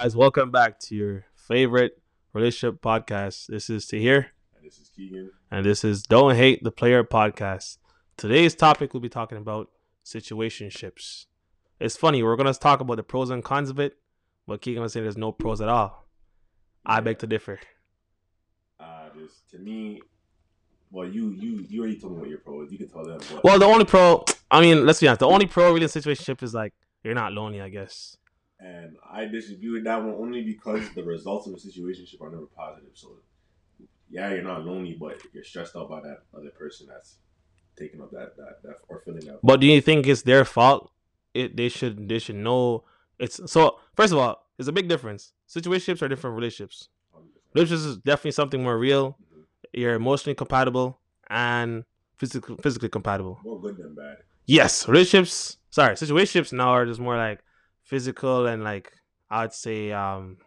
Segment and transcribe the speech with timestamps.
[0.00, 2.00] Guys, welcome back to your favorite
[2.32, 3.46] relationship podcast.
[3.46, 5.30] This is Tahir, And this is Keegan.
[5.50, 7.78] and this is Don't Hate the Player podcast.
[8.16, 9.70] Today's topic we'll be talking about
[10.04, 11.26] situationships.
[11.78, 13.98] It's funny, we're gonna talk about the pros and cons of it,
[14.46, 16.07] but Keegan was saying there's no pros at all.
[16.88, 17.60] I beg to differ.
[18.80, 20.00] Uh, this to me,
[20.90, 22.72] well, you you you already told me what your pro is.
[22.72, 23.20] You can tell them.
[23.44, 26.42] Well, the only pro, I mean, let's be honest, the only pro really in situationship
[26.42, 28.16] is like you're not lonely, I guess.
[28.60, 32.46] and I disagree with that one only because the results of a situationship are never
[32.46, 32.90] positive.
[32.94, 33.18] So,
[34.10, 37.18] yeah, you're not lonely, but you're stressed out by that other person that's
[37.76, 39.40] taking up that that, that or filling that.
[39.42, 40.90] But do you think it's their fault?
[41.34, 42.84] It they should they should know
[43.18, 45.32] it's so first of all, it's a big difference.
[45.48, 46.88] Situationships are different relationships.
[47.54, 49.12] Relationships is definitely something more real.
[49.12, 49.44] Mhm.
[49.72, 51.84] You're emotionally compatible and
[52.18, 53.40] physically physically compatible.
[53.44, 54.18] More good than bad.
[54.46, 57.42] Yes, relationships sorry, situationships now are just more like
[57.84, 58.92] physical and like
[59.30, 60.38] I'd say um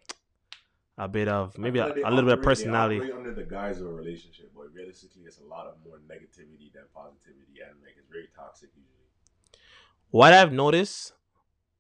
[0.97, 3.03] a bit of maybe a, I feel like a little bit of personality.
[3.16, 6.83] under the guise of a relationship, but realistically, it's a lot of more negativity than
[6.94, 9.07] positivity, and like it's very toxic usually.
[10.11, 11.13] What I've noticed,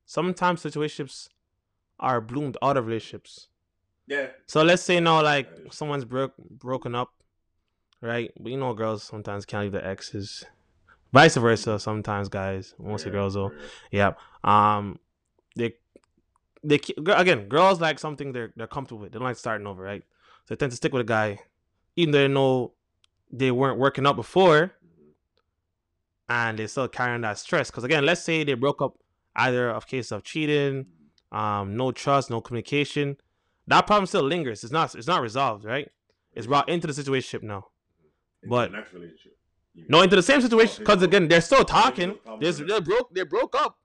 [0.05, 1.29] sometimes situationships
[2.01, 3.47] are bloomed out of relationships.
[4.07, 7.13] Yeah, So let's say now, like someone's broke broken up,
[8.01, 8.31] right?
[8.37, 10.43] But you know, girls sometimes can't leave their exes.
[11.13, 13.49] Vice versa, sometimes guys, mostly rare, girls though.
[13.49, 13.59] rare.
[13.91, 14.11] Yeah.
[14.43, 14.99] Um,
[15.55, 15.75] they
[16.63, 19.11] they again, girls like something they're they're comfortable with.
[19.13, 20.03] They don't like starting over, right?
[20.45, 21.39] So they tend to stick with a guy,
[21.95, 22.73] even though they know
[23.31, 24.73] they weren't working out before,
[26.27, 27.69] and they still carrying that stress.
[27.69, 28.97] Because again, let's say they broke up
[29.35, 30.85] either of case of cheating,
[31.31, 33.17] um, no trust, no communication.
[33.67, 34.63] That problem still lingers.
[34.63, 35.89] It's not it's not resolved, right?
[36.33, 37.67] It's brought into the situation now.
[38.43, 39.37] Into but- next relationship.
[39.87, 40.83] No, into the same situation.
[40.83, 42.17] Because again, they're still talking.
[42.25, 43.77] there's no There's, problem they broke they broke up,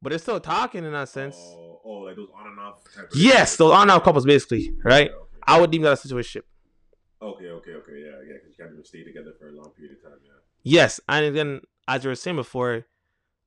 [0.00, 1.36] but they're still talking in that sense.
[1.38, 2.82] Oh, oh, like those on and off.
[3.14, 5.10] Yes, those on out couples basically, right?
[5.10, 5.26] Okay, okay.
[5.46, 6.42] I would deem that a situation.
[7.20, 9.96] Okay, okay, okay, yeah, yeah, because you can't even stay together for a long period
[9.98, 10.32] of time, yeah.
[10.64, 12.84] Yes, and again, as you were saying before,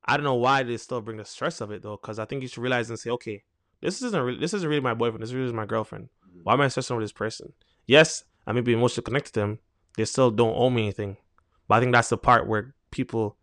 [0.06, 2.42] I don't know why they still bring the stress of it though, because I think
[2.42, 3.42] you should realize and say, okay,
[3.82, 5.22] this isn't really, this isn't really my boyfriend.
[5.22, 6.08] This really is my girlfriend.
[6.42, 7.52] Why am I stressing with this person?
[7.86, 9.58] Yes, I may be emotionally connected to them.
[9.96, 11.16] They still don't owe me anything,
[11.66, 13.36] but I think that's the part where people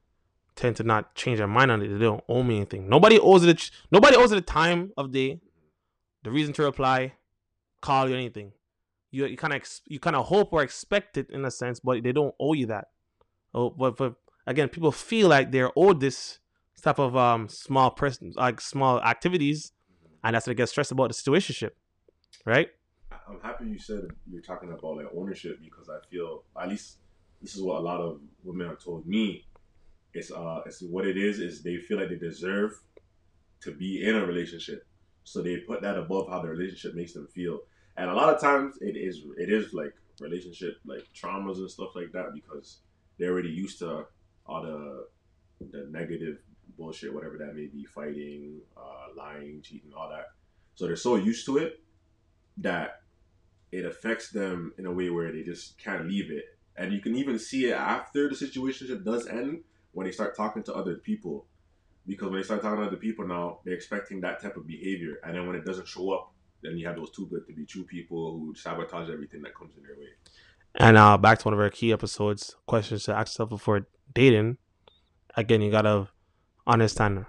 [0.56, 1.88] tend to not change their mind on it.
[1.88, 2.88] They don't owe me anything.
[2.88, 3.72] Nobody owes it.
[3.92, 5.42] Nobody owes it a time of day,
[6.24, 7.14] the reason to reply,
[7.82, 8.54] call you anything.
[9.12, 11.80] You you kind of ex- you kind of hope or expect it in a sense,
[11.80, 12.88] but they don't owe you that.
[13.54, 14.16] Oh, but but
[14.48, 16.40] again, people feel like they're owed this
[16.84, 19.72] type of um small person like small activities,
[20.24, 21.72] and that's what they get stressed about the situationship,
[22.46, 22.68] right?
[23.28, 26.98] I'm happy you said you're talking about like ownership because I feel at least
[27.42, 29.46] this is what a lot of women have told me.
[30.14, 32.80] It's uh, it's what it is is they feel like they deserve
[33.62, 34.86] to be in a relationship,
[35.24, 37.60] so they put that above how the relationship makes them feel.
[37.98, 41.96] And a lot of times it is it is like relationship like traumas and stuff
[41.96, 42.80] like that because
[43.18, 44.06] they're already used to
[44.46, 45.08] all the
[45.74, 46.38] the negative
[46.78, 50.28] bullshit, whatever that may be, fighting, uh, lying, cheating, all that.
[50.76, 51.82] So they're so used to it
[52.58, 53.02] that
[53.72, 56.46] it affects them in a way where they just can't leave it.
[56.78, 60.64] And you can even see it after the situation does end when they start talking
[60.64, 61.48] to other people.
[62.06, 65.18] Because when they start talking to other people now, they're expecting that type of behavior.
[65.24, 67.66] And then when it doesn't show up, then you have those too good to be
[67.66, 70.10] true people who sabotage everything that comes in their way.
[70.76, 74.58] And uh, back to one of our key episodes, questions to ask yourself before dating.
[75.36, 76.08] Again, you gotta
[76.68, 77.26] understand: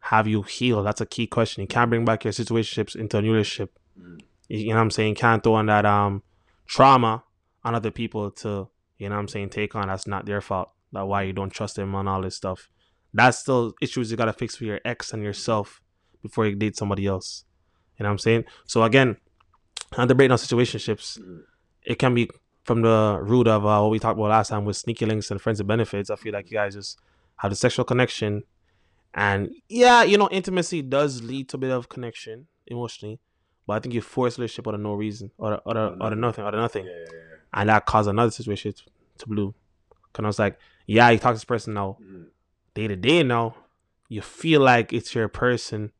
[0.00, 0.86] have you healed?
[0.86, 1.62] That's a key question.
[1.62, 3.78] You can't bring back your situationships into a new relationship.
[4.48, 5.14] You know what I'm saying?
[5.14, 6.22] Can't throw on that um
[6.66, 7.24] trauma
[7.62, 9.88] on other people to you know what I'm saying take on.
[9.88, 10.70] That's not their fault.
[10.92, 12.68] That why you don't trust them and all this stuff.
[13.12, 15.80] That's still issues you gotta fix for your ex and yourself
[16.22, 17.44] before you date somebody else.
[17.98, 18.44] You know what I'm saying?
[18.66, 19.16] So again,
[19.96, 21.20] I'm debating on situationships.
[21.82, 22.28] It can be
[22.64, 25.40] from the root of uh, what we talked about last time with sneaky links and
[25.40, 26.10] friends and benefits.
[26.10, 26.98] I feel like you guys just
[27.36, 28.42] have the sexual connection,
[29.14, 33.20] and yeah, you know, intimacy does lead to a bit of connection emotionally,
[33.66, 36.44] but I think you force relationship out of no reason, or or or, or nothing,
[36.44, 37.60] or nothing, Yeah, yeah, yeah.
[37.60, 38.82] and that caused another situation to,
[39.18, 39.54] to blue.
[40.12, 42.26] Cause I was like, yeah, you talk to this person now, Mhm.
[42.74, 43.56] day to day now,
[44.08, 45.92] you feel like it's your person,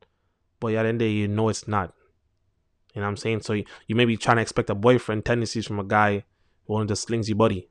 [0.61, 1.93] but at the end of the day, you know it's not.
[2.95, 3.43] You know what I'm saying?
[3.43, 6.23] So you, you may be trying to expect a boyfriend tendencies from a guy
[6.67, 7.69] who only just slings you buddy.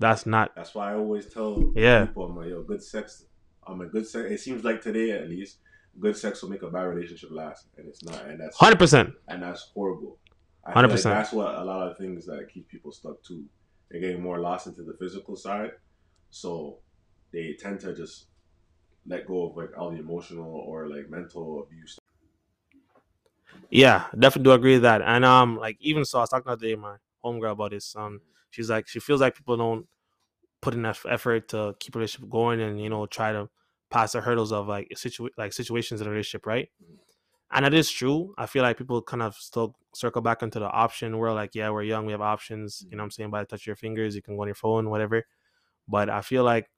[0.00, 0.54] That's not.
[0.54, 2.06] That's why I always tell Yeah.
[2.06, 3.24] people, I'm like, yo, good sex.
[3.66, 4.30] I'm a good sex.
[4.30, 5.58] It seems like today, at least,
[5.98, 9.14] good sex will make a bad relationship last, and it's not, and that's Hundred percent.
[9.28, 10.18] and that's horrible.
[10.64, 11.02] I feel like 100%.
[11.04, 13.44] that's what a lot of things that keep people stuck too.
[13.90, 15.72] They're getting more lost into the physical side,
[16.30, 16.78] so
[17.32, 18.26] they tend to just
[19.06, 21.98] let go of like all the emotional or like mental abuse.
[23.70, 25.02] Yeah, definitely do agree with that.
[25.02, 27.94] And um, like even so, I was talking to today my homegirl about this.
[27.96, 28.20] Um,
[28.50, 29.86] she's like she feels like people don't
[30.62, 33.48] put enough effort to keep a relationship going and you know try to
[33.90, 36.68] pass the hurdles of like situ like situations in a relationship, right?
[37.52, 38.34] And it is true.
[38.36, 41.70] I feel like people kind of still circle back into the option where like, yeah,
[41.70, 42.84] we're young, we have options.
[42.90, 43.30] You know what I'm saying?
[43.30, 45.24] By the touch of your fingers, you can go on your phone, whatever.
[45.86, 46.68] But I feel like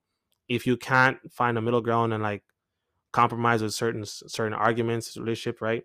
[0.48, 2.42] if you can't find a middle ground and like
[3.12, 5.84] compromise with certain certain arguments, relationship, right?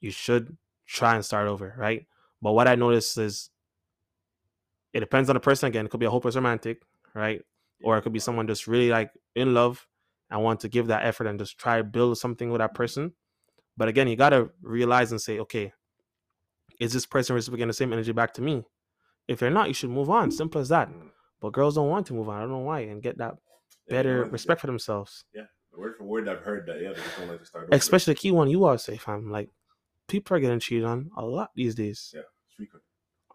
[0.00, 2.06] You should try and start over, right?
[2.40, 3.50] But what I noticed is
[4.94, 5.84] it depends on the person again.
[5.84, 6.80] It could be a hopeless romantic,
[7.14, 7.42] right?
[7.82, 9.86] Or it could be someone just really like in love
[10.30, 13.12] and want to give that effort and just try to build something with that person.
[13.76, 15.72] But again, you gotta realize and say, okay,
[16.80, 18.64] is this person reciprocating the same energy back to me?
[19.26, 20.30] If they're not, you should move on.
[20.30, 20.88] Simple as that.
[20.88, 21.10] Mm.
[21.40, 22.38] But girls don't want to move on.
[22.38, 23.34] I don't know why, and get that
[23.88, 25.24] better respect for themselves.
[25.34, 25.42] Yeah,
[25.76, 26.80] word for word, I've heard that.
[26.80, 27.68] Yeah, they just don't like to start.
[27.72, 29.30] Especially the key one you always say, fam.
[29.30, 29.50] Like
[30.08, 32.12] people are getting cheated on a lot these days.
[32.14, 32.84] yeah, it's frequent.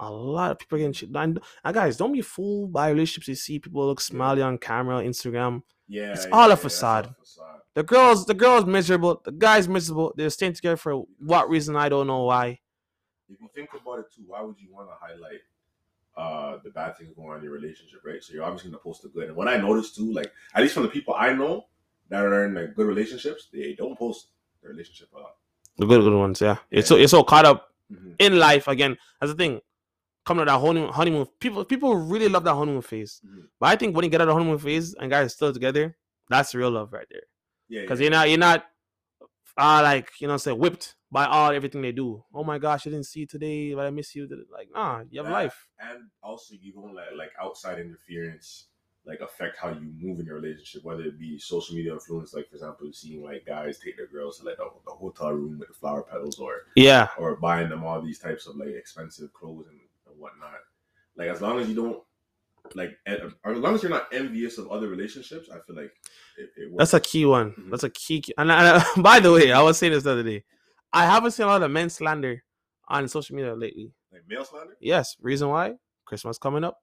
[0.01, 1.39] A lot of people are getting cheated on.
[1.63, 3.59] And guys, don't be fooled by relationships you see.
[3.59, 5.63] People look smiley on camera, Instagram.
[5.87, 7.15] Yeah, It's yeah, all a yeah, that's facade.
[7.19, 7.59] facade.
[7.73, 9.21] The girls, the girls miserable.
[9.25, 10.13] The guys miserable.
[10.15, 11.75] They're staying together for what reason?
[11.75, 12.59] I don't know why.
[13.29, 15.41] If you think about it too, why would you want to highlight
[16.17, 18.21] uh the bad things going on in your relationship, right?
[18.23, 19.27] So you're obviously gonna post the good.
[19.27, 21.67] And what I noticed too, like at least from the people I know
[22.09, 24.27] that are in like good relationships, they don't post
[24.61, 25.35] their relationship a lot.
[25.77, 26.41] The good, good ones.
[26.41, 26.57] Yeah.
[26.71, 26.95] It's Yeah.
[26.97, 28.15] so it's so caught up Mhm.
[28.19, 28.97] in life again.
[29.21, 29.61] That's the thing.
[30.29, 31.25] Coming to that honeymoon, honeymoon.
[31.39, 33.19] People, people really love that honeymoon phase.
[33.25, 33.47] Mhm.
[33.59, 35.51] But I think when you get out of the honeymoon phase and guys are still
[35.51, 35.97] together,
[36.29, 37.23] that's real love right there.
[37.67, 38.03] Yeah, Because yeah.
[38.03, 38.65] you're not, you're not,
[39.57, 42.23] uh, like you know, say whipped by all everything they do.
[42.31, 44.27] Oh my gosh, I didn't see you today, but I miss you.
[44.53, 45.67] Like, nah, you have That- life.
[45.79, 48.67] and also you don't let like outside interference
[49.05, 52.47] like affect how you move in your relationship, whether it be social media influence, like
[52.47, 55.69] for example, seeing like guys take their girls to like the, the hotel room with
[55.69, 59.65] the flower petals, or Yeah, or buying them all these types of like expensive clothes
[59.69, 59.78] and
[60.19, 60.51] whatnot.
[61.15, 62.01] Like as long as you don't
[62.75, 65.91] like, as long as you're not envious of other relationships, I feel like
[66.37, 67.51] it, it that's a key one.
[67.53, 67.71] Mhm.
[67.71, 68.21] That's a key.
[68.21, 68.33] key.
[68.37, 70.43] And, and by the way, I was saying this the other day.
[70.93, 72.43] I haven't seen a lot of men slander
[72.87, 73.91] on social media lately.
[74.11, 74.75] like male slander.
[74.79, 75.75] Yes, reason why?
[76.05, 76.77] Christmas coming up.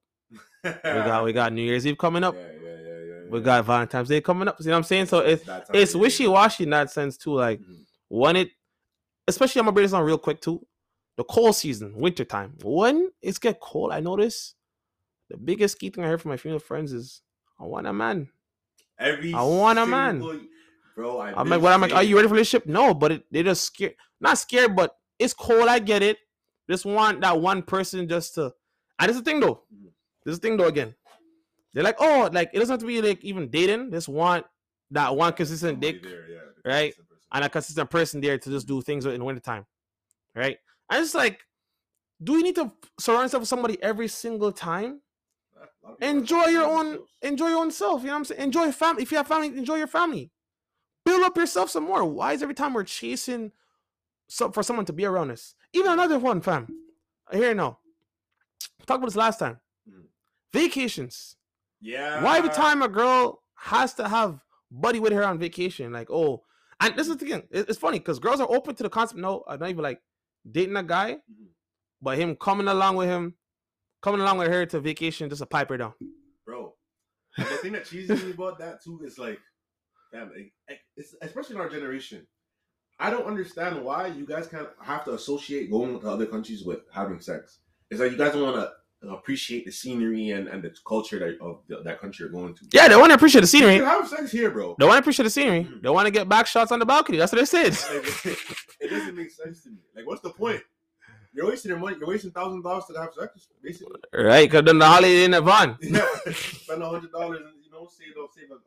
[0.65, 2.35] We got we got New Year's Eve coming up.
[2.47, 3.44] Yeah, yeah, yeah, yeah, We yeah.
[3.44, 4.61] got Valentine's Day coming up.
[4.62, 5.06] See what I'm saying?
[5.06, 7.35] So it's that time of it's wishy washy in that sense too.
[7.35, 7.85] Like Mhm.
[8.09, 8.50] when it,
[9.29, 10.65] especially I'm gonna break this on real quick too.
[11.17, 12.55] The cold season, winter time.
[12.63, 14.55] When it's get cold, I notice
[15.31, 17.23] the biggest key thing I heard from my female friends is
[17.59, 18.29] I want a man.
[18.99, 20.21] Every I want a man.
[20.95, 21.19] bro.
[21.19, 21.73] I I'm like, what?
[21.73, 22.67] I'm like, are you ready for this ship?
[22.67, 23.95] No, but it, they just scared.
[24.21, 25.69] Not scared, but it's cold.
[25.69, 26.19] I get it.
[26.69, 28.53] Just want that one person just to.
[28.99, 29.63] And this is the thing though.
[30.25, 30.67] This is the thing though.
[30.67, 30.95] Again,
[31.73, 33.91] they're like, oh, like it doesn't have to be like even dating.
[33.91, 34.45] Just want
[34.91, 36.95] that one consistent dick There, yeah, right?
[36.95, 39.67] consistent and a consistent person there to just do things in wintertime.
[40.35, 40.59] Right?
[40.91, 41.41] And just like,
[42.23, 45.00] do you need to surround yourself with somebody every single time?
[45.56, 47.11] A lot of people Enjoy your own themselves.
[47.23, 48.00] enjoy your own self.
[48.03, 48.41] You know what I'm saying?
[48.43, 49.03] Enjoy family.
[49.03, 50.31] If you have family, enjoy your family.
[51.05, 52.05] Build up yourself some more.
[52.05, 53.53] Why is every time we're chasing
[54.29, 55.55] some for someone to be around us?
[55.73, 56.67] Even another one, fam.
[57.32, 57.79] Here now.
[58.87, 59.60] Talk about this last time.
[59.89, 60.06] Mhm.
[60.53, 61.37] Vacations.
[61.81, 62.22] Yeah.
[62.22, 65.93] Why every time a girl has to have buddy with her on vacation?
[65.93, 66.44] Like, oh,
[66.81, 67.43] and this is the thing.
[67.51, 69.20] It's funny because girls are open to the concept.
[69.20, 70.01] No, I'm not even like
[70.50, 71.48] dating a guy, Mhm.
[72.00, 73.34] but him coming along with him,
[74.03, 75.94] coming along with her to vacation, just a pipe her down.
[76.44, 76.76] bro?
[77.36, 79.41] And the thing that cheeses me about that too is like,
[80.12, 80.53] damn, like,
[80.96, 82.26] it's, especially in our generation.
[82.98, 86.81] I don't understand why you guys can't have to associate going to other countries with
[86.93, 87.60] having sex.
[87.91, 88.72] It's like you guys don't want to
[89.03, 92.65] appreciate the scenery and, and the culture that of the, that country you're going to.
[92.72, 93.76] Yeah, they want to appreciate the scenery.
[93.76, 94.74] can have sex here, bro.
[94.79, 95.65] They want to appreciate the scenery.
[95.65, 95.82] Mhm.
[95.82, 97.19] They want to get back shots on the balcony.
[97.19, 97.76] That's what they said.
[98.81, 99.79] It doesn't make sense to me.
[99.94, 100.60] Like, what's the point?
[101.32, 101.96] You're wasting your money.
[101.98, 104.00] You're wasting thousand dollars to have sex, basically.
[104.15, 104.48] right?
[104.50, 105.76] Because then the holiday in a Van.
[105.82, 108.60] Yeah, spend a hundred dollars and you know save up, save up,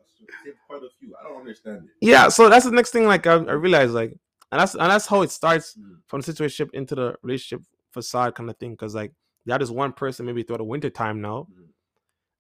[0.44, 1.16] save quite a few.
[1.20, 1.90] I don't understand it.
[2.06, 3.06] Yeah, so that's the next thing.
[3.06, 4.12] Like I, I realized, like,
[4.52, 5.98] and that's and that's how it starts Mhm.
[6.08, 8.72] from the situationship into the relationship facade kind of thing.
[8.72, 9.14] Because like
[9.52, 11.68] have this one person maybe throughout the winter time now, Mhm.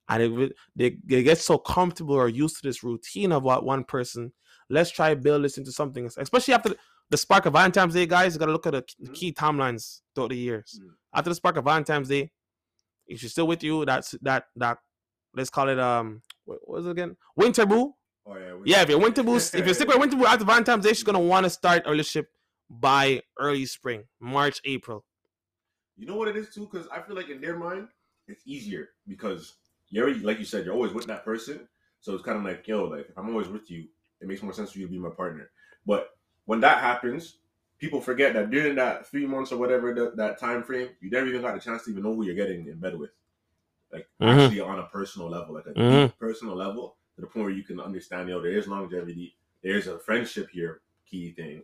[0.09, 3.83] and it, they they get so comfortable or used to this routine of what one
[3.83, 4.33] person.
[4.69, 6.75] Let's try build this into something, especially after
[7.09, 8.33] the, spark of Valentine's Day, guys.
[8.35, 9.13] You got to look at the, Mhm.
[9.15, 10.79] key timelines throughout the years.
[10.79, 10.89] Mhm.
[11.13, 12.31] After the spark of Valentine's Day,
[13.07, 14.77] if she's still with you, that's that that
[15.33, 17.17] let's call it um what was it again?
[17.35, 17.95] Winter boo.
[18.27, 20.83] Oh yeah, Yeah, if you're winter boo, if you're stick with winter boo after Valentine's
[20.85, 22.29] Day, she's gonna want to start a relationship
[22.69, 25.03] by early spring, March, April.
[25.99, 27.89] You know what it is too, because I feel like in their mind,
[28.27, 29.55] it's easier because
[29.89, 31.67] you're already, like you said, you're always with that person.
[31.99, 33.85] So it's kind of like, yo, like if I'm always with you,
[34.21, 35.51] it makes more sense for you to be my partner.
[35.85, 37.39] But when that happens,
[37.79, 41.27] people forget that during that three months or whatever the, that time frame, you never
[41.27, 43.11] even got a chance to even know who you're getting in bed with,
[43.91, 44.29] like Mhm.
[44.29, 46.07] actually on a personal level, like a Mhm.
[46.07, 49.87] deep personal level, to the point where you can understand, yo, there is longevity, there's
[49.87, 51.63] a friendship here, key thing,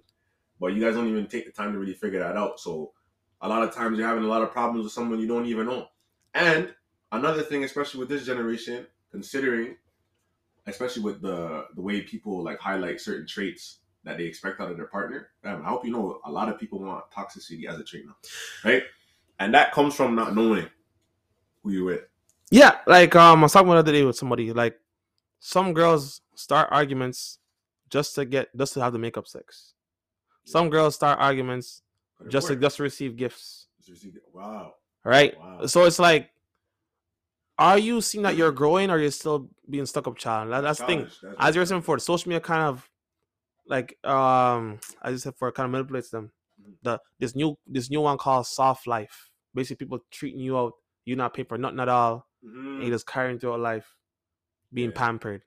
[0.60, 2.60] but you guys don't even take the time to really figure that out.
[2.60, 2.92] So
[3.42, 5.66] a lot of times you're having a lot of problems with someone you don't even
[5.66, 5.88] know.
[6.34, 6.74] And
[7.12, 9.78] another thing, especially with this generation, considering,
[10.68, 14.78] especially with the the way people like highlight certain traits that they expect out of
[14.78, 15.30] their partner.
[15.44, 18.16] Damn, I hope you know a lot of people want toxicity as a trait now,
[18.64, 18.84] right?
[19.40, 20.68] And that comes from not knowing
[21.64, 22.02] who you're with.
[22.52, 24.54] Yeah, like um, I was talking the other day with somebody.
[24.54, 24.80] Like,
[25.40, 27.40] some girls start arguments
[27.90, 29.74] just to get just to have the makeup sex.
[30.46, 31.82] Some girls start arguments
[32.30, 33.68] just to just to receive gifts.
[33.80, 34.18] Just receive.
[34.34, 34.74] Wow.
[35.04, 35.38] Right.
[35.40, 35.66] Wow.
[35.68, 36.30] So it's like,
[37.58, 40.52] are you seeing that you're growing, or you're still being stuck up, child?
[40.52, 41.00] That- That's the thing.
[41.22, 42.90] That's As you were saying before, social media kind of
[43.68, 46.32] like um, as you said, for kind of manipulates them.
[46.62, 46.74] Mhm.
[46.84, 49.30] The this new this new one called soft life.
[49.54, 50.74] Basically, people treating you out,
[51.06, 52.28] you not paying for nothing at all.
[52.44, 53.96] and you just carrying throughout life,
[54.72, 54.98] being Yeah.
[54.98, 55.42] pampered.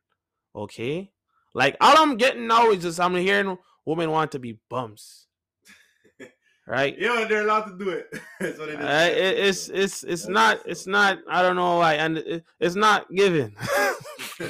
[0.57, 1.13] Okay,
[1.55, 5.28] like all I'm getting now is just I'm hearing women want to be bums,
[6.69, 6.97] right?
[6.99, 8.07] Yeah, they're allowed to do it.
[8.41, 8.85] That's what it is.
[8.87, 12.77] Uh, it, it's it's it's not it's not I don't know why and it, it's
[12.77, 13.57] not given.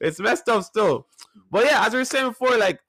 [0.00, 1.06] it's messed up still,
[1.50, 2.80] but yeah, as we were saying before, like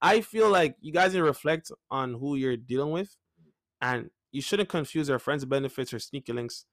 [0.00, 3.16] I feel like you guys need to reflect on who you're dealing with,
[3.80, 6.64] and you shouldn't confuse your friends' benefits or sneaky links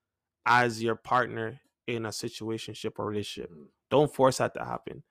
[0.45, 3.51] as your partner in a situationship or relationship.
[3.51, 3.67] Mhm.
[3.89, 5.03] Don't force that to happen.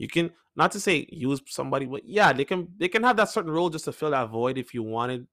[0.00, 3.28] You can not to say use somebody, but yeah, they can they can have that
[3.28, 5.26] certain role just to fill that void if you wanted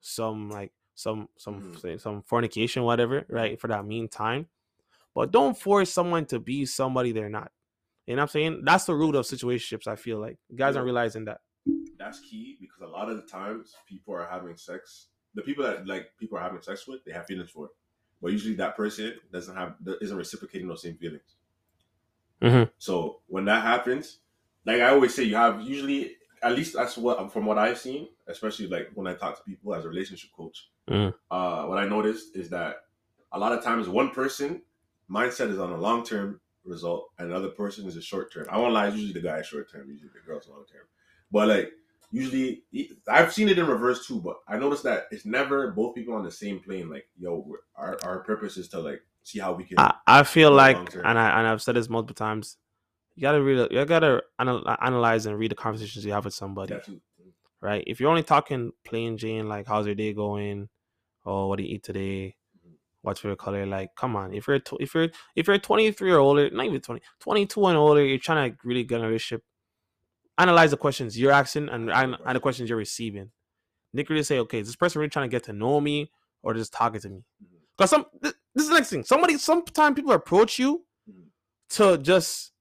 [0.00, 1.78] some like some some Mhm.
[1.78, 3.60] say, some fornication, whatever, right?
[3.60, 4.48] For that meantime.
[5.14, 7.52] But don't force someone to be somebody they're not.
[8.06, 8.62] You know what I'm saying?
[8.64, 10.38] That's the root of situationships, I feel like.
[10.48, 11.42] You guys aren't realizing that.
[11.98, 15.08] That's key because a lot of the times people are having sex.
[15.34, 17.72] The people that like people are having sex with, they have feelings for it.
[18.22, 21.36] But usually that person doesn't have isn't reciprocating those same feelings.
[22.44, 22.70] Mhm.
[22.78, 24.18] So when that happens,
[24.66, 28.08] like I always say, you have usually at least that's what from what I've seen,
[28.26, 30.68] especially like when I talk to people as a relationship coach.
[30.88, 31.14] Mhm.
[31.30, 32.84] Uh, what I noticed is that
[33.32, 34.62] a lot of times one person
[35.10, 38.46] mindset is on a long term result, and another person is a short term.
[38.50, 40.86] I won't lie, it's usually the guy is short term, usually the girl's long term.
[41.32, 41.72] But like
[42.10, 42.62] usually,
[43.08, 44.20] I've seen it in reverse too.
[44.20, 46.88] But I noticed that it's never both people on the same plane.
[46.90, 49.78] Like, yo, we're- our our purpose is to like see how we can.
[49.78, 52.56] I, I feel like, and I and I've said this multiple times.
[53.16, 53.68] You gotta read.
[53.72, 57.00] You gotta anal- analyze and read the conversations you have with somebody, too.
[57.60, 57.82] right?
[57.86, 60.68] If you're only talking plain Jane, like how's your day going,
[61.24, 62.36] or what do you eat today,
[63.02, 64.34] what's your color, like come on.
[64.34, 67.76] If you're tw- if you're if you're 23 or older, not even 20, 22 and
[67.76, 69.44] older, you're trying to really get a relationship.
[70.36, 73.30] Analyze the questions you're asking and and, and the questions you're receiving.
[73.92, 76.10] Nick really say, okay, is this person really trying to get to know me
[76.42, 77.18] or just talking to me?
[77.18, 77.56] Mm-hmm.
[77.76, 79.04] Because some th- this is the next thing.
[79.04, 80.84] Somebody sometimes people approach you
[81.70, 82.52] to just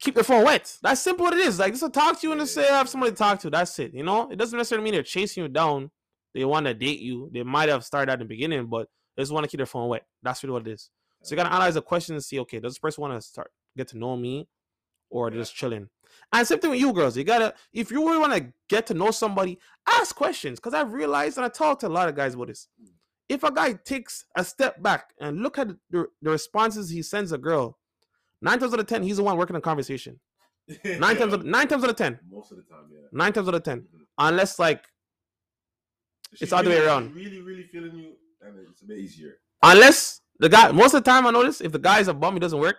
[0.00, 0.76] keep their phone wet.
[0.82, 1.58] That's simple what it is.
[1.58, 3.50] Like just to talk to you and to say I have somebody to talk to.
[3.50, 3.94] That's it.
[3.94, 4.30] You know?
[4.30, 5.90] It doesn't necessarily mean they're chasing you down.
[6.34, 7.30] They want to date you.
[7.32, 9.88] They might have started at the beginning, but they just want to keep their phone
[9.88, 10.04] wet.
[10.22, 10.90] That's really what it is.
[11.22, 13.50] So you gotta analyze the question and see, okay, does this person want to start
[13.76, 14.46] get to know me
[15.08, 15.38] or Yeah.
[15.38, 15.88] just chilling?
[16.32, 17.16] And same thing with you girls.
[17.16, 20.60] You gotta if you really want to get to know somebody, ask questions.
[20.60, 22.68] Cause I've realized and I talked to a lot of guys about this.
[23.28, 27.32] If a guy takes a step back and look at the, the responses he sends
[27.32, 27.78] a girl,
[28.42, 30.20] nine times out of ten, he's the one working the conversation.
[30.84, 32.18] Nine times out, nine times out of ten.
[32.30, 33.00] most of the time, yeah.
[33.12, 33.80] Nine times out of ten.
[33.82, 34.06] Mhm.
[34.16, 34.82] Unless like
[36.32, 37.14] It's she's all the way around.
[37.14, 39.36] Really, really feeling you, and it's a bit easier.
[39.62, 42.40] unless the guy most of the time I notice if the guy's a bum, he
[42.40, 42.76] doesn't work.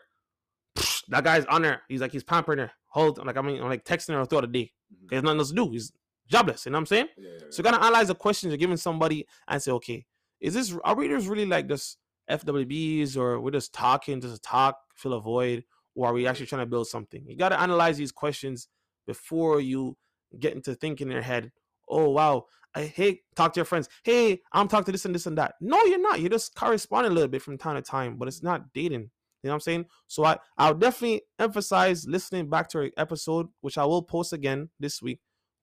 [1.09, 1.83] That guy's on there.
[1.87, 2.71] He's like he's pampering her.
[2.87, 4.71] Hold like I mean I'm like texting her throughout the day.
[4.91, 5.09] Mhm.
[5.11, 5.69] He has nothing else to do.
[5.69, 5.91] He's
[6.27, 6.65] jobless.
[6.65, 7.07] You know what I'm saying?
[7.17, 10.05] Yeah, yeah, So you gotta analyze the questions you're giving somebody and say, okay,
[10.41, 11.97] is this are readers really like just
[12.29, 15.63] FWBs or we're just talking, just talk, fill a void,
[15.95, 17.23] or are we actually trying to build something?
[17.27, 18.67] You gotta analyze these questions
[19.07, 19.97] before you
[20.39, 21.51] get into thinking in your head,
[21.87, 23.87] oh wow, I hey, talk to your friends.
[24.03, 25.55] Hey, I'm talking to this and this and that.
[25.61, 26.19] No, you're not.
[26.19, 29.09] You're just corresponding a little bit from time to time, but it's not dating.
[29.43, 29.85] You know what I'm saying?
[30.07, 34.69] So I I'll definitely emphasize listening back to our episode, which I will post again
[34.79, 35.19] this week.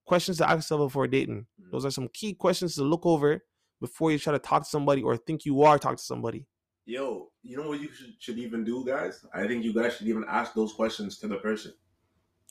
[0.07, 1.47] Questions to ask yourself before dating.
[1.71, 1.89] Those mm.
[1.89, 3.43] are some key questions to look over
[3.83, 6.47] before you try to talk to somebody or think you are talking to somebody.
[6.87, 9.25] Yo, you know what you should, should even do, guys?
[9.35, 11.73] I think you guys should even ask those questions to the person.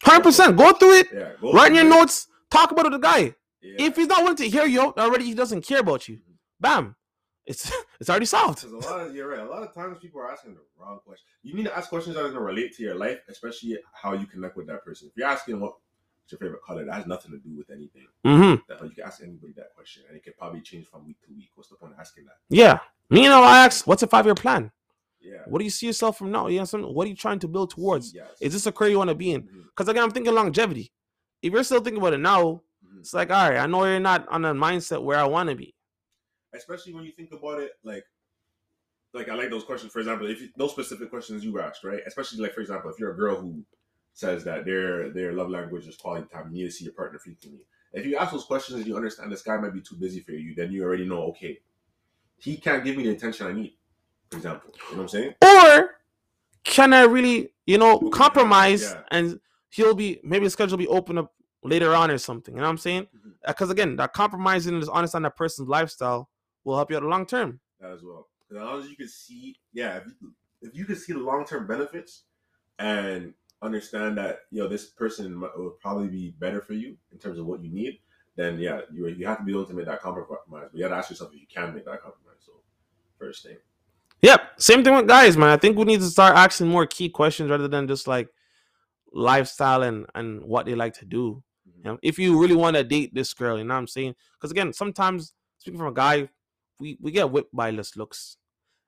[0.03, 0.57] Hundred percent.
[0.57, 1.07] Go through it.
[1.13, 1.89] Yeah, go Write in your it.
[1.89, 2.27] notes.
[2.49, 3.33] Talk about it to the guy.
[3.61, 3.85] Yeah.
[3.87, 6.15] If he's not willing to hear you already, he doesn't care about you.
[6.17, 6.33] Mm-hmm.
[6.59, 6.95] bam,
[7.45, 8.63] it's it's already solved.
[8.65, 9.39] A lot of you're right.
[9.39, 11.25] A lot of times people are asking the wrong question.
[11.43, 14.13] You need to ask questions that are going to relate to your life, especially how
[14.13, 15.07] you connect with that person.
[15.09, 15.73] If you're asking what
[16.31, 18.07] your favorite color, that has nothing to do with anything.
[18.25, 18.61] Mm-hmm.
[18.67, 21.33] That you can ask anybody that question, and it can probably change from week to
[21.33, 21.49] week.
[21.55, 22.37] What's the point of asking that?
[22.49, 22.79] Yeah.
[23.09, 24.71] Me, know, I ask, what's a five year plan?
[25.21, 25.41] Yeah.
[25.45, 26.47] What do you see yourself from now?
[26.47, 26.93] You know, something?
[26.93, 28.13] what are you trying to build towards?
[28.13, 28.27] Yes.
[28.39, 29.47] Is this a career you want to be in?
[29.67, 30.91] Because again, I'm thinking longevity.
[31.41, 32.99] If you're still thinking about it now, mhm.
[32.99, 35.55] it's like, all right, I know you're not on a mindset where I want to
[35.55, 35.75] be.
[36.53, 38.03] especially when you think about it like
[39.13, 42.01] like i like those questions for example if you, those specific questions you asked right
[42.07, 43.63] especially like for example if you're a girl who
[44.13, 47.19] says that their their love language is quality time you need to see your partner
[47.19, 50.19] frequently if you ask those questions and you understand this guy might be too busy
[50.19, 51.57] for you then you already know okay
[52.37, 53.73] he can't give me the attention i need
[54.29, 56.01] for example you know what i'm saying Or
[56.63, 59.01] can I really, you know, compromise yeah.
[59.11, 59.39] and
[59.69, 62.53] he'll be maybe the schedule will be open up later on or something.
[62.53, 63.03] You know what I'm saying?
[63.03, 63.29] Mm-hmm.
[63.45, 66.29] Uh, because again, that compromising and just understand that person's lifestyle
[66.63, 67.59] will help you out the long term.
[67.79, 68.27] that as well.
[68.51, 71.45] As long as you can see, yeah, if you, if you can see the long
[71.45, 72.23] term benefits
[72.77, 77.39] and understand that you know this person will probably be better for you in terms
[77.39, 77.99] of what you need,
[78.35, 80.39] then yeah, you you have to be able to make that compromise.
[80.49, 82.41] But you have to ask yourself if you can make that compromise.
[82.45, 82.53] So
[83.17, 83.57] first thing,
[84.21, 84.41] Yep.
[84.57, 85.49] Same thing with guys, man.
[85.49, 88.29] I think we need to start asking more key questions rather than just like
[89.13, 91.43] lifestyle and and what they like to do.
[91.67, 91.77] Mhm.
[91.77, 94.15] You know, if you really want to date this girl, you know what I'm saying?
[94.37, 96.29] Because again, sometimes speaking from a guy,
[96.79, 98.37] we we get whipped by less looks,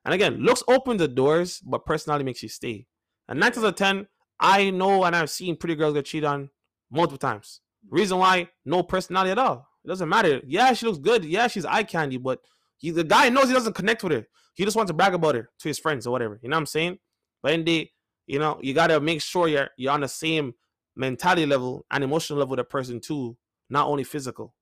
[0.06, 2.86] and again, looks open the doors, but personality makes you stay.
[3.28, 4.08] And nine out of ten,
[4.44, 6.50] I know and I've seen pretty girls get cheated on
[6.92, 7.62] multiple times.
[7.90, 8.50] Reason why?
[8.66, 9.68] No personality at all.
[9.84, 10.42] It doesn't matter.
[10.46, 11.24] Yeah, she looks good.
[11.26, 12.40] Yeah, she's eye candy, but
[12.78, 14.28] he, the guy knows he doesn't connect with her.
[14.54, 16.40] He just wants to brag about her to his friends or whatever.
[16.44, 17.00] You know what I'm saying?
[17.42, 17.90] But in the,
[18.28, 20.54] you know, you gotta make sure you're you're on the same
[20.96, 23.38] mentality level and emotional level with a person too,
[23.70, 24.54] not only physical.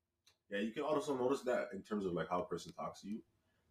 [0.50, 3.10] yeah, you can also notice that in terms of like how a person talks to
[3.10, 3.20] you,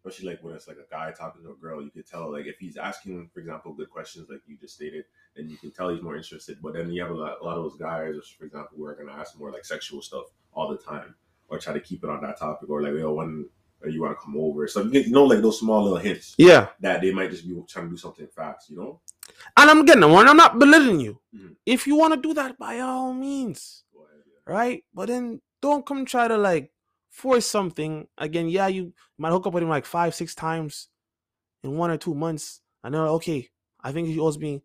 [0.03, 2.45] especially like when it's like a guy talking to a girl, you could tell like
[2.47, 5.89] if he's asking, for example, good questions like you just stated, then you can tell
[5.89, 6.57] he's more interested.
[6.61, 8.95] But then you have a lot, a lot of those guys, for example, who are
[8.95, 11.15] gonna ask more like sexual stuff all the time,
[11.49, 13.47] or try to keep it on that topic, or like, yo, when
[13.87, 16.67] you want to come over, so you, know, like those small little hints Yeah.
[16.81, 18.99] that they might just be trying to do something fast, you know?
[19.57, 20.27] And I'm getting one.
[20.27, 21.19] I'm not belittling you.
[21.35, 21.55] Mhm.
[21.65, 24.01] If you want to do that, by all means, yeah.
[24.45, 24.83] right?
[24.93, 26.70] But then don't come try to like
[27.11, 28.07] force something.
[28.17, 30.87] Again, yeah, you might hook up with him like five, six times
[31.63, 32.61] in one or two months.
[32.83, 33.49] And then okay,
[33.81, 34.63] I think he owes me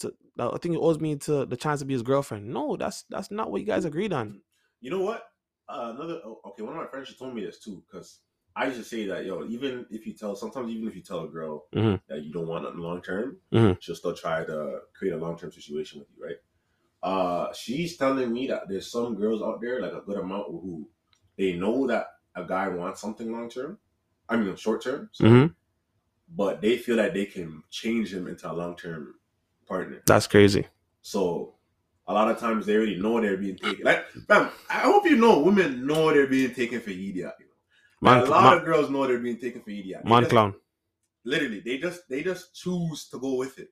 [0.00, 0.14] to.
[0.38, 2.48] uh, I think he owes me to the chance to be his girlfriend.
[2.48, 4.42] No, that's that's not what you guys agreed on.
[4.80, 5.24] You know what?
[5.68, 6.62] Uh, another oh, okay.
[6.62, 8.20] One of my friends she told me this too because
[8.54, 11.24] I used to say that yo, even if you tell sometimes even if you tell
[11.24, 12.00] a girl Mhm.
[12.08, 13.76] that you don't want it long term, Mhm.
[13.80, 16.36] she'll still try to create a long term situation with you, right?
[17.02, 20.88] Uh, she's telling me that there's some girls out there, like a good amount, who
[21.38, 23.78] they know that a guy wants something long term.
[24.28, 25.46] I mean, short term, so- hmm
[26.36, 29.14] but they feel that they can change him into a long term
[29.66, 30.02] partner.
[30.06, 30.66] That's crazy.
[31.00, 31.54] So
[32.06, 33.82] a lot of times they already know they're being taken.
[33.82, 37.32] Like, fam, I hope you know women know they're being taken for idiot.
[37.40, 38.10] You know?
[38.12, 40.02] Man, a lot man, of girls know they're being taken for idiot.
[40.04, 40.54] They man just- clown
[41.24, 43.70] Literally, they just they just choose to go with it.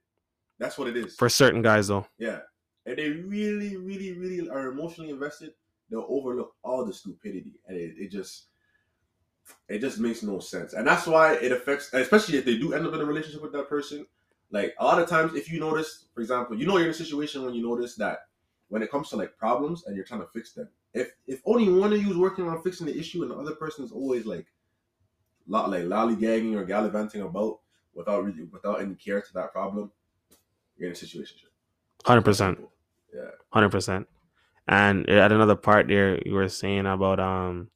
[0.59, 1.15] That's what it is.
[1.15, 2.07] for certain guys though.
[2.19, 2.39] yeah.
[2.87, 5.53] If they really, really, really are emotionally invested,
[5.91, 8.47] they'll overlook all the stupidity, and it, it just
[9.69, 10.73] it just makes no sense.
[10.73, 13.53] And that's why it affects, especially if they do end up in a relationship with
[13.53, 14.07] that person.
[14.51, 16.95] Like a lot of times, if you notice, for example, you know you're in a
[16.95, 18.27] situation when you notice that
[18.69, 21.69] when it comes to like problems and you're trying to fix them, if if only
[21.69, 24.25] one of you is working on fixing the issue and the other person is always
[24.25, 24.47] like
[25.49, 27.59] lot like lollygagging or gallivanting about
[27.95, 29.91] without really without any care to that problem,
[30.77, 31.39] you're in a situation.
[32.05, 32.61] Hundred percent.
[33.15, 33.31] Yeah.
[33.51, 34.07] Hundred percent.
[34.69, 37.69] And at another part there, you were saying about um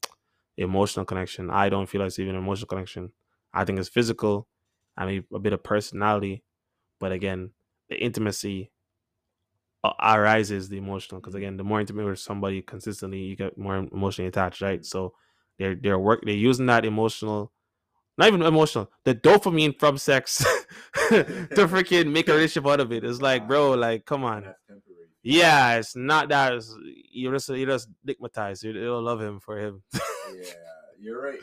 [0.56, 1.50] emotional connection.
[1.50, 3.12] I don't feel like it's even emotional connection.
[3.52, 4.48] I think it's physical.
[4.96, 6.42] I mean, a bit of personality,
[6.98, 7.50] but again,
[7.88, 8.70] the intimacy
[9.82, 11.20] uh, arises the emotional.
[11.20, 14.84] Because again, the more intimate with somebody consistently, you get more emotionally attached, right?
[14.84, 15.14] So
[15.58, 17.52] they're they're work they're using that emotional,
[18.18, 20.38] not even emotional, the dopamine from sex
[21.08, 21.24] to
[21.68, 23.04] freaking make a relationship out of it.
[23.04, 24.54] It's like, bro, like, come on.
[25.24, 25.72] And that's temporary.
[25.72, 26.54] Yeah, it's not that.
[26.54, 26.74] It's,
[27.12, 28.64] you just you just stigmatized.
[28.64, 29.82] You, you'll love him for him.
[29.94, 30.52] yeah,
[30.98, 31.40] you're right.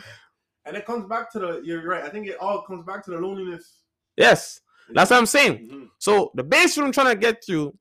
[0.66, 1.62] And it comes back to the.
[1.64, 2.04] You're right.
[2.04, 3.84] I think it all comes back to the loneliness.
[4.18, 4.60] yes,
[4.94, 5.70] that's what I'm saying.
[5.72, 5.88] Mhm.
[6.00, 7.74] So the base I'm trying to get through,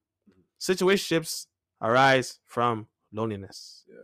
[0.61, 1.47] situationships
[1.83, 3.85] arise from loneliness.
[3.89, 3.97] Yeah.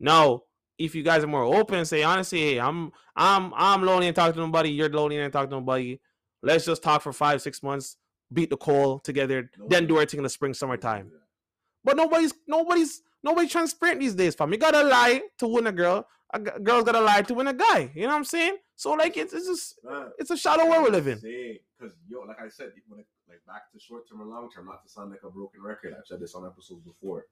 [0.00, 0.42] Now,
[0.78, 4.34] if you guys are more open say honestly, hey, I'm I'm I'm lonely and talk
[4.34, 6.00] to nobody, you're lonely and talk to nobody.
[6.42, 7.96] Let's just talk for five, six months,
[8.32, 11.10] beat the coal together, then do everything in the spring, summertime.
[11.86, 14.52] But nobody's nobody's nobody's transparent these days, fam.
[14.52, 16.06] You gotta lie to win a girl.
[16.34, 17.80] a g- girl's gotta lie to win a guy.
[17.94, 18.56] You know what I'm saying?
[18.74, 21.18] So like it's it's just Nah, it's a shallow world we live in.
[21.78, 24.66] Because yo, like I said, when it, like back to short term and long term,
[24.66, 25.94] not to sound like a broken record.
[25.96, 27.26] I've said this on episodes before.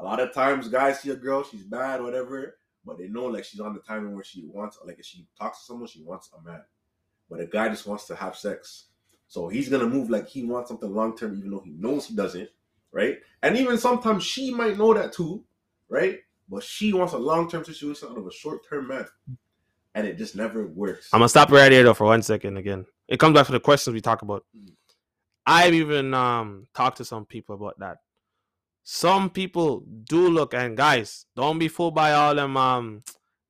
[0.00, 3.44] A lot of times, guys see a girl, she's bad, whatever, but they know like
[3.44, 6.30] she's on the timing where she wants, like if she talks to someone, she wants
[6.38, 6.62] a man.
[7.28, 8.86] But a guy just wants to have sex,
[9.26, 12.14] so he's gonna move like he wants something long term, even though he knows he
[12.14, 12.48] doesn't,
[12.92, 13.16] right?
[13.42, 15.44] And even sometimes she might know that too,
[15.88, 16.18] right?
[16.48, 19.06] But she wants a long term situation out of a short term man,
[19.94, 21.08] and it just never works.
[21.12, 22.86] I'm gonna stop right here though for one second again.
[23.06, 24.44] It comes back to the questions we talk about.
[24.56, 24.72] Mhm.
[25.46, 27.98] I've even um talked to some people about that.
[28.82, 33.02] Some people do look and guys, don't be fooled by all them um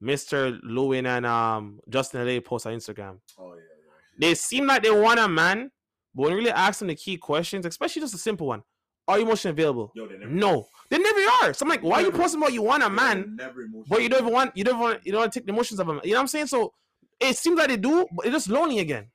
[0.03, 0.59] Mr.
[0.63, 3.19] Lewin and um Justin LA posts on Instagram.
[3.39, 3.93] oh yeah, yeah.
[4.19, 5.71] They seem like they want a man,
[6.15, 8.63] but when you really ask them the key questions, especially just a simple one,
[9.09, 9.91] are you emotionally available?
[9.95, 11.55] Yo, they never No, they never are.
[11.55, 14.03] So I'm like, why are you posting about you want a They're man, never but
[14.03, 15.89] you don't even want you don't want you don't want to take the emotions of
[15.89, 16.01] him.
[16.05, 16.47] You know what I'm saying?
[16.49, 16.73] So
[17.19, 19.11] it seems like they do, but it's just lonely again.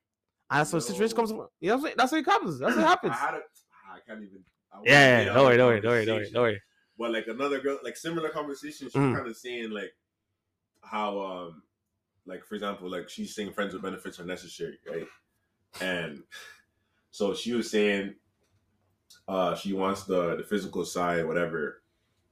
[0.50, 1.32] And that's what situation comes.
[1.32, 1.96] You know what I'm saying?
[1.98, 2.60] That's what it happens.
[2.60, 3.14] That's what happens.
[3.16, 4.44] I had a, I can't even.
[4.72, 6.32] I won't Yeah, get yeah, on don't worry, the don't worry, don't worry, don't worry,
[6.32, 6.62] don't worry.
[6.98, 9.16] But like another girl, like similar conversation, she's Mm.
[9.16, 9.94] kind of saying like
[10.82, 11.64] how, um,
[12.26, 15.08] like for example, like she's saying friends with benefits are necessary, right?
[15.82, 16.24] And
[17.12, 18.16] so she was saying,
[19.28, 21.82] uh, she wants the the physical side, whatever,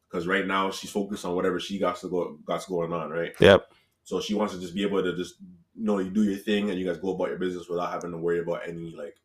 [0.09, 3.33] because right now she's focused on whatever she got to go got going on, right?
[3.39, 3.71] Yep.
[4.03, 5.35] So she wants to just be able to just
[5.75, 8.11] you know you do your thing and you guys go about your business without having
[8.11, 9.15] to worry about any like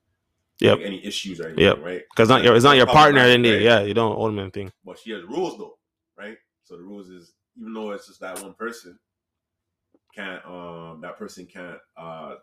[0.61, 0.79] Yep.
[0.79, 1.79] like, any issues or anything, Yep.
[1.83, 2.03] right?
[2.15, 3.55] Because not your it's not your partner in there.
[3.55, 3.63] right?
[3.63, 4.73] Yeah, you don't own them anything.
[4.85, 5.79] But she has rules though,
[6.17, 6.37] right?
[6.65, 8.99] So the rules is even though it's just that one person,
[10.15, 12.37] can't um that person can't uh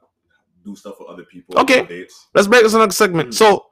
[0.63, 1.57] do stuff with other people.
[1.59, 1.85] Okay.
[1.85, 2.27] dates.
[2.33, 3.29] Let's break this another segment.
[3.29, 3.33] Mhm.
[3.33, 3.65] So,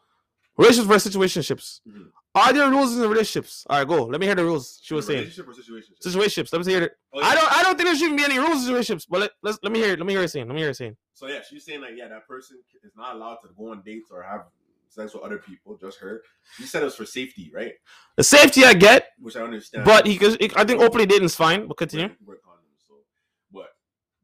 [0.58, 1.82] relationships versus situationships.
[1.88, 2.12] Mhm.
[2.34, 3.66] Are there rules in the relationships?
[3.70, 4.06] All right, go.
[4.06, 4.80] Let me hear the rules.
[4.82, 5.96] She was saying relationship or situation.
[6.06, 6.54] situationships.
[6.54, 6.92] Let me hear it.
[7.14, 7.36] Oh, I yeah.
[7.36, 7.52] don't.
[7.58, 9.06] I don't think there shouldn't be any rules in situationships.
[9.10, 10.00] But let, let's let me hear it.
[10.00, 10.48] Let me hear it saying.
[10.48, 10.96] Let me hear it saying.
[11.14, 14.10] So yeah, she's saying like yeah, that person is not allowed to go on dates
[14.12, 14.46] or have
[14.88, 16.22] sex with other people, just her.
[16.58, 17.74] She said it was for safety, right?
[18.18, 19.84] The safety I get, Which I understand.
[19.86, 20.18] but he.
[20.18, 21.68] 'cause I think openly dating is fine.
[21.68, 22.10] But continue.
[22.26, 22.88] wear condoms.
[22.88, 22.96] So,
[23.52, 23.68] but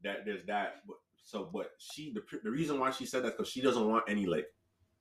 [0.02, 0.76] that there's that.
[0.86, 4.04] But so, but she the the reason why she said that because she doesn't want
[4.08, 4.46] any like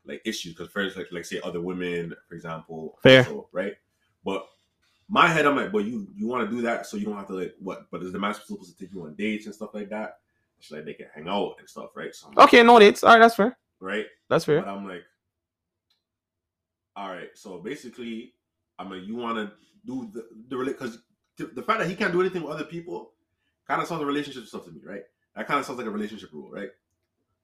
[0.07, 2.97] like issues because first like like say other women for example.
[3.03, 3.23] Fair.
[3.23, 3.73] So, right.
[4.23, 4.47] But
[5.09, 7.27] my head, I'm like, but you you want to do that so you don't have
[7.27, 7.89] to like what?
[7.91, 10.19] But is the man supposed to take you on dates and stuff like that?
[10.59, 12.13] She's like they can hang out and stuff, right?
[12.13, 13.03] So I'm like, Okay, no dates.
[13.03, 13.57] All right, that's fair.
[13.79, 14.05] right.
[14.29, 14.61] That's fair.
[14.61, 15.03] But I'm like,
[16.95, 17.29] all right.
[17.35, 18.33] So basically,
[18.79, 19.51] I mean, you want to
[19.85, 20.99] do the the because
[21.37, 23.11] the, the fact that he can't do anything with other people
[23.67, 25.03] kind of sounds like relationship stuff to me, right?
[25.35, 26.69] That kind of sounds like a relationship rule, right?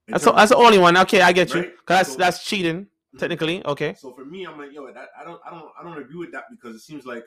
[0.08, 0.98] That's the, that's the only one.
[0.98, 1.62] Okay, I get you.
[1.62, 1.74] Right?
[1.86, 2.88] 'Cause that's So- that's cheating
[3.18, 3.66] technically.
[3.66, 3.94] Okay.
[3.96, 6.32] So for me, I'm like, yo, that I don't, I don't, I don't agree with
[6.34, 7.24] that because it seems like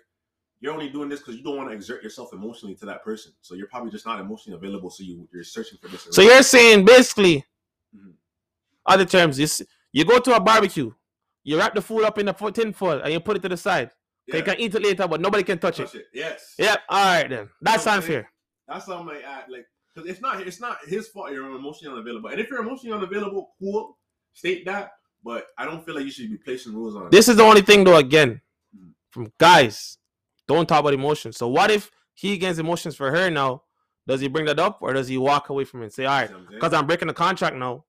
[0.60, 3.32] you're only doing this because you don't want to exert yourself emotionally to that person.
[3.40, 4.90] So you're probably just not emotionally available.
[4.90, 6.06] So you you're searching for this.
[6.10, 7.44] So you're saying basically,
[7.96, 8.12] Mhm.
[8.84, 9.46] other terms, you
[9.92, 10.92] you go to a barbecue,
[11.44, 13.56] you wrap the food up in a tin foil and you put it to the
[13.56, 13.90] side.
[14.26, 15.84] Yeah, You can eat it later, but nobody can touch it.
[15.86, 16.06] touch it.
[16.12, 16.54] Yes.
[16.58, 16.80] Yep.
[16.88, 17.48] All right then.
[17.62, 18.30] That's what I'm unfair.
[18.66, 21.32] That's how I'm like, at, like, because it's not, it's not his fault.
[21.32, 23.98] You're emotionally unavailable, and if you're emotionally unavailable, cool,
[24.34, 24.92] state that.
[25.24, 27.10] But I don't feel like you should be placing rules on.
[27.10, 27.96] This is the only thing though.
[27.96, 28.40] Again,
[28.76, 28.92] Mhm.
[29.10, 29.98] from guys,
[30.46, 31.36] don't talk about emotions.
[31.36, 33.64] So what if he gains emotions for her now?
[34.06, 36.20] Does he bring that up or does he walk away from it and say, all
[36.20, 37.84] right, because I'm breaking the contract now.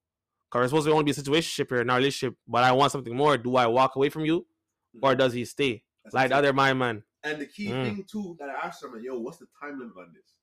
[0.49, 2.91] Because we're supposed to only be a situationship here, not a relationship, but I want
[2.91, 3.37] something more.
[3.37, 4.47] Do I walk away from you
[5.03, 5.83] or does he stay?
[6.03, 7.03] That's Like the other my man.
[7.23, 7.83] And the key Mm.
[7.83, 10.36] thing too that I asked her, I'm like, yo, what's the time limit on this?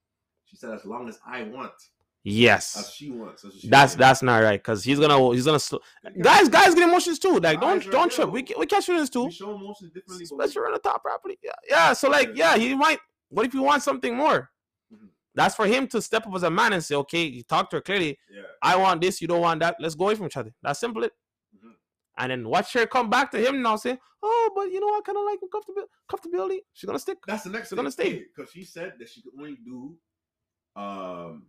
[0.46, 1.88] She said, as long as I want, as
[2.26, 2.92] Yes.
[2.94, 3.42] she wants.
[3.42, 4.00] That's she That's said.
[4.00, 4.62] that's not right.
[4.62, 5.76] Cause he's gonna he's gonna sl-
[6.22, 7.38] guys guys get emotions too.
[7.38, 8.30] Like don't don't trip.
[8.30, 9.24] We we catch feelings too.
[9.26, 10.24] We show emotions differently.
[10.24, 11.38] Especially on the top property.
[11.42, 11.52] Yeah.
[11.68, 11.92] Yeah.
[11.92, 14.50] So like yeah, he might what if you want something more?
[14.90, 15.08] Mhm.
[15.34, 17.76] That's for him to step up as a man and say, okay, you talk to
[17.76, 18.18] her clearly.
[18.32, 18.42] Yeah.
[18.62, 19.76] I want this, you don't want that.
[19.78, 20.54] Let's go away from each other.
[20.62, 21.02] That's simple.
[21.04, 21.12] It.
[21.54, 21.72] Mhm.
[22.16, 25.00] And then watch her come back to him now, say, "Oh, but you know, I
[25.04, 25.88] kind of like comfortability.
[26.10, 26.58] Comfortability.
[26.72, 27.18] She's gonna stick.
[27.26, 28.24] That's the next She's gonna stay.
[28.34, 29.94] because she said that she could only do
[30.76, 31.44] um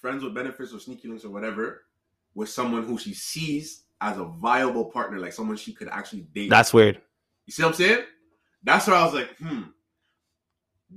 [0.00, 1.82] friends with benefits or sneaky links or whatever
[2.34, 6.48] with someone who she sees as a viable partner, like someone she could actually date.
[6.48, 7.00] That's weird.
[7.46, 8.04] you see what I'm saying?
[8.62, 9.62] That's where I was like, hmm.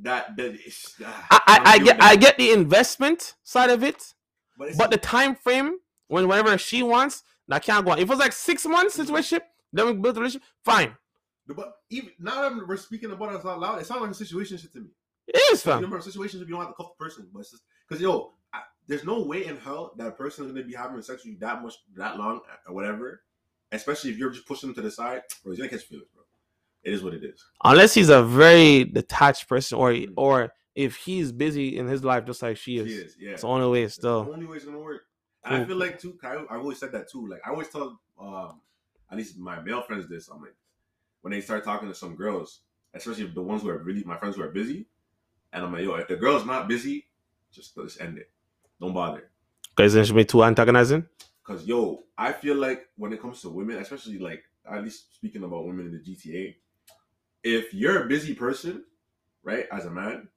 [0.02, 4.16] That that is, ah, I, I, I get I get the investment side of it,
[4.58, 8.00] but, but the time frame when whenever she wants, that can't go on.
[8.00, 10.48] If it was like six months situation, then we build a relationship.
[10.66, 10.96] Fine,
[11.48, 14.58] but even now that we're speaking about it out loud, it sounds like a situation
[14.58, 14.90] shit to me.
[15.28, 15.76] It is fam.
[15.76, 18.34] remember situations if you don't have to cuff the person, but it's just because yo,
[18.54, 21.34] I, there's no way in hell that a person is gonna be having sex with
[21.34, 23.22] you that much, that long, or whatever.
[23.72, 25.52] Especially if you're just pushing them to the side, bro.
[25.52, 26.24] He's gonna catch feelings, bro.
[26.84, 27.44] It is what it is.
[27.64, 30.14] Unless he's a very detached person, or Mm.
[30.18, 32.88] or if he's busy in his life just like she is.
[32.88, 33.32] She is, yeah.
[33.32, 34.26] It's the only way It's still.
[34.26, 35.04] the only way it's gonna work.
[35.46, 36.18] And I feel like too.
[36.24, 37.28] I, I've always said that too.
[37.28, 38.62] Like I always tell, um,
[39.12, 40.28] at least my male friends this.
[40.30, 40.56] I'm like,
[41.22, 42.60] when they start talking to some girls,
[42.94, 44.88] especially the ones who are really my friends who are busy,
[45.54, 47.06] and I'm like, yo, if the girl's not busy,
[47.52, 48.30] just let's end it.
[48.82, 49.30] Don't bother.
[49.76, 51.06] Guys, then be too antagonizing.
[51.44, 55.44] Cause yo, I feel like when it comes to women, especially like at least speaking
[55.44, 56.56] about women in the GTA,
[57.44, 58.84] if you're a busy person,
[59.44, 60.30] right, as a man,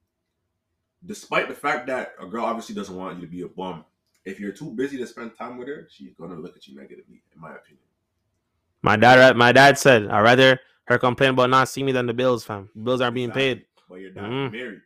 [1.04, 3.84] despite the fact that a girl obviously doesn't want you to be a bum,
[4.24, 7.22] if you're too busy to spend time with her, she's gonna look at you negatively,
[7.34, 7.84] in my opinion.
[8.82, 12.14] My dad, my dad said, I'd rather her complain about not seeing me than the
[12.14, 12.68] bills, fam.
[12.80, 13.54] Bills aren't being Exactly.
[13.54, 13.66] paid.
[13.88, 14.52] But you're not Mhm.
[14.52, 14.82] married.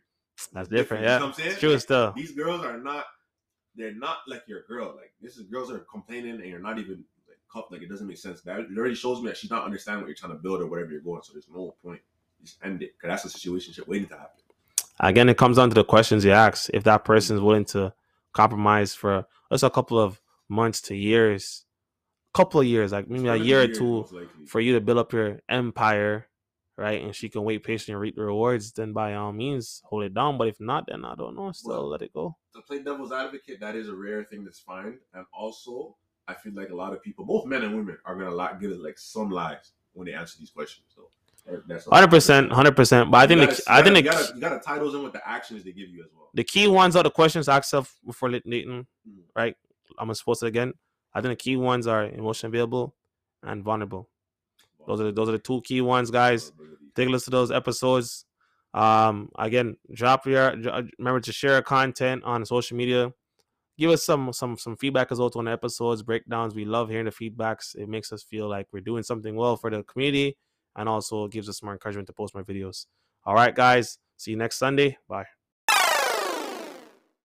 [0.53, 1.03] That's Different, different.
[1.03, 1.51] you know Yeah, I'm saying?
[1.51, 2.11] it's true Like, still.
[2.13, 3.05] These girls are not.
[3.75, 4.93] They're not like your girl.
[4.95, 7.71] Like this is girls are complaining, and you're not even like cuffed.
[7.71, 8.41] Like it doesn't make sense.
[8.41, 10.67] That it already shows me that she's not understanding what you're trying to build or
[10.67, 11.21] whatever you're going.
[11.23, 12.01] So there's no point.
[12.43, 14.41] Just end it, cause that's a situation waiting to happen.
[14.99, 16.69] Again, it comes down to the questions you ask.
[16.73, 17.93] If that person is willing to
[18.33, 21.65] compromise for just a couple of months to years,
[22.33, 24.07] couple of years, like maybe a year or two,
[24.47, 26.27] for you to build up your empire,
[26.77, 27.01] right?
[27.03, 30.13] And she can wait patiently and reap the rewards, then by all means hold it
[30.13, 30.37] down.
[30.37, 31.51] But if not, then I don't know.
[31.51, 32.35] Still Well, let it go.
[32.55, 34.97] to play devil's advocate, that is a rare thing that's fine.
[35.13, 35.95] And also,
[36.27, 38.71] I feel like a lot of people, both men and women, are gonna lie, give
[38.71, 40.85] it like some lies when they answer these questions.
[40.95, 41.09] So
[41.67, 43.09] that's Hundred percent, hundred percent.
[43.11, 44.93] But I think gotta- the, I think gotta, the, you gotta, you gotta tie those
[44.93, 46.29] in with the actions they give you as well.
[46.35, 49.23] the key ones are the questions ask yourself before lit- dating, Mm.
[49.35, 49.55] right?
[49.97, 50.73] I'm gonna post it again.
[51.13, 52.95] I think the key ones are emotionally available
[53.43, 54.07] and vulnerable.
[54.87, 56.51] Those are the, those are the two key ones, guys.
[56.95, 58.25] Take a listen to those episodes.
[58.73, 60.51] Um, again, drop your
[60.97, 63.11] remember to share content on social media.
[63.77, 66.55] Give us some some some feedback as well on the episodes, breakdowns.
[66.55, 67.75] We love hearing the feedbacks.
[67.75, 70.37] It makes us feel like we're doing something well for the community,
[70.75, 72.85] and also gives us more encouragement to post more videos.
[73.25, 73.97] All right, guys.
[74.17, 74.97] See you next Sunday.
[75.07, 75.40] Bye.